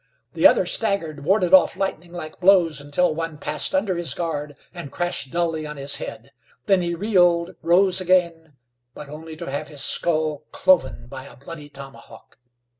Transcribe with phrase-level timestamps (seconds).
[0.33, 5.29] The other staggered, warded off lightninglike blows until one passed under his guard, and crashed
[5.29, 6.31] dully on his head.
[6.65, 8.53] Then he reeled, rose again,
[8.95, 12.39] but only to have his skull cloven by a bloody tomahawk.